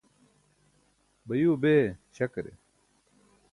[1.27, 2.51] bayuuwa bee śakare?